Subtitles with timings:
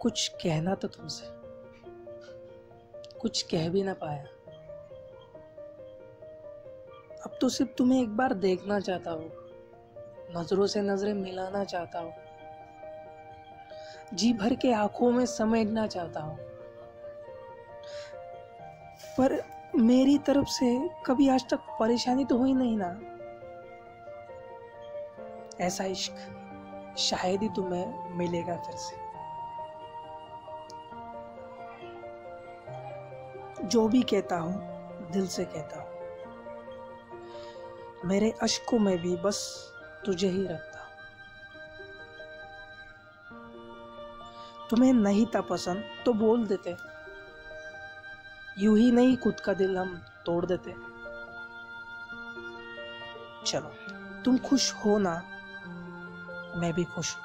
[0.00, 1.26] कुछ कहना तो तुमसे।
[3.18, 4.24] कुछ कह भी ना पाया।
[7.24, 9.32] अब तो सिर्फ़ तुम्हें एक बार देखना चाहता हूँ।
[10.36, 12.14] नज़रों से नज़रें मिलाना चाहता हूँ।
[14.14, 16.38] जी भर के आँखों में समेटना चाहता हूँ।
[19.18, 19.44] पर
[19.76, 23.00] मेरी तरफ़ से कभी आज तक परेशानी तो हुई नहीं ना।
[25.60, 26.14] ऐसा इश्क
[26.98, 29.07] शायद ही तुम्हें मिलेगा फिर से।
[33.64, 34.54] जो भी कहता हूँ,
[35.10, 35.88] दिल से कहता हूँ।
[38.04, 39.38] मेरे अशकों में भी बस
[40.06, 40.78] तुझे ही रखता
[44.70, 46.76] तुम्हें नहीं था पसंद तो बोल देते।
[48.58, 50.70] यूँ ही नहीं खुद का दिल हम तोड़ देते।
[53.46, 53.70] चलो,
[54.24, 55.22] तुम खुश हो ना,
[56.56, 57.22] मैं भी खुश हूँ।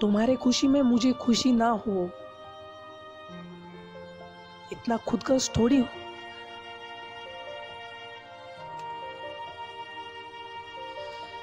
[0.00, 2.10] तुम्हारे खुशी में मुझे खुशी ना हो
[4.72, 5.86] इतना खुद का थोड़ी हो।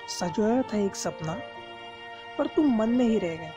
[0.10, 1.34] सजोया था एक सपना,
[2.38, 3.52] पर तुम मन में ही रह गए।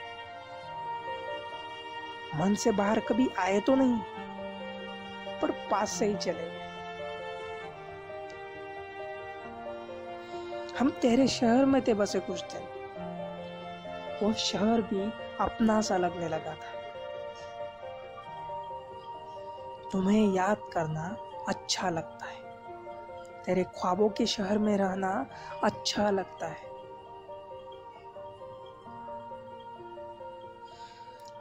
[2.36, 3.98] मन से बाहर कभी आए तो नहीं,
[5.40, 6.62] पर पास से ही चले गए।
[10.78, 12.62] हम तेरे शहर में थे, बसे कुछ दिन।
[14.22, 16.83] वो शहर भी अपना सा लगने लगा था।
[19.92, 21.16] तुम्हें याद करना
[21.48, 22.44] अच्छा लगता है।
[23.44, 25.26] तेरे ख्वाबों के शहर में रहना
[25.64, 26.74] अच्छा लगता है।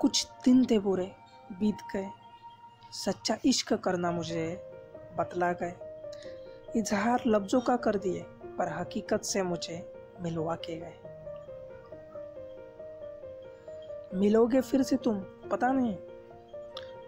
[0.02, 1.16] कुछ दिन थे बुरे,
[1.60, 2.10] बीत गए।
[2.92, 4.72] सच्चा इश्क करना मुझे
[5.18, 5.76] बतला गए।
[6.76, 11.00] इजहार लफ्ज़ों का कर दिए, पर हकीकत से मुझे मिलवा के गए।
[14.14, 15.98] मिलोगे फिर से तुम, पता नहीं।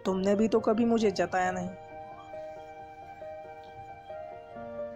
[0.06, 1.70] तुमने भी तो कभी मुझे जताया नहीं।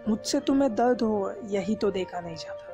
[0.07, 2.71] मुझसे तुम्हें दर्द हो, यही तो देखा नहीं जाता।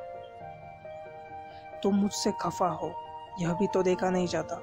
[1.83, 2.93] तुम मुझसे खफा हो,
[3.39, 4.55] यह भी तो देखा नहीं जाता।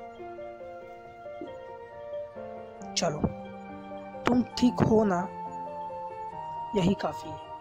[2.93, 3.19] चलो,
[4.23, 5.29] तुम ठीक हो ना?
[6.77, 7.54] यही काफ़ी है।